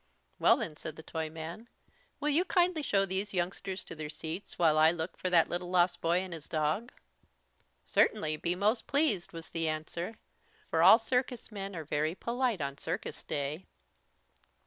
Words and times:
"Well 0.39 0.57
then," 0.57 0.77
said 0.77 0.95
the 0.95 1.03
Toyman, 1.03 1.69
"will 2.19 2.29
you 2.29 2.43
kindly 2.43 2.81
show 2.81 3.05
these 3.05 3.35
youngsters 3.35 3.83
to 3.83 3.93
their 3.93 4.09
seats 4.09 4.57
while 4.57 4.79
I 4.79 4.89
look 4.89 5.15
for 5.15 5.29
that 5.29 5.47
little 5.47 5.69
lost 5.69 6.01
boy 6.01 6.21
and 6.21 6.33
his 6.33 6.47
dog?" 6.49 6.91
"Certainly, 7.85 8.37
be 8.37 8.55
most 8.55 8.87
pleased," 8.87 9.31
was 9.31 9.51
the 9.51 9.67
answer, 9.67 10.15
for 10.71 10.81
all 10.81 10.97
circus 10.97 11.51
men 11.51 11.75
are 11.75 11.85
very 11.85 12.15
polite 12.15 12.61
on 12.61 12.79
Circus 12.79 13.21
Day. 13.21 13.67